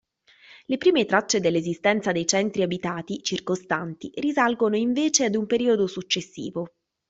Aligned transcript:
Le 0.65 0.77
prime 0.79 1.05
tracce 1.05 1.39
dell'esistenza 1.39 2.11
dei 2.11 2.25
centri 2.25 2.63
abitati 2.63 3.21
circostanti 3.21 4.09
risalgono 4.15 4.75
invece 4.75 5.25
ad 5.25 5.35
un 5.35 5.45
periodo 5.45 5.85
successivo. 5.85 6.69